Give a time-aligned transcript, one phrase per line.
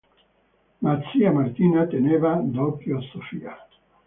[0.81, 3.55] Ma zia Martina teneva d'occhio Sofia.